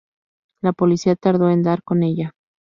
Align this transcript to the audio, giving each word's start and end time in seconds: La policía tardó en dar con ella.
La 0.63 0.73
policía 0.73 1.15
tardó 1.15 1.51
en 1.51 1.61
dar 1.61 1.83
con 1.83 2.01
ella. 2.01 2.31